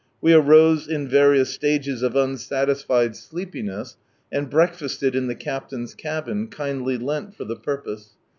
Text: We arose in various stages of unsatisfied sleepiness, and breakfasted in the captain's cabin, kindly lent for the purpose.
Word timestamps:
We 0.19 0.33
arose 0.33 0.87
in 0.87 1.07
various 1.07 1.51
stages 1.53 2.01
of 2.01 2.15
unsatisfied 2.15 3.15
sleepiness, 3.15 3.97
and 4.31 4.49
breakfasted 4.49 5.13
in 5.15 5.27
the 5.27 5.35
captain's 5.35 5.93
cabin, 5.93 6.47
kindly 6.47 6.97
lent 6.97 7.35
for 7.35 7.43
the 7.45 7.55
purpose. 7.55 8.09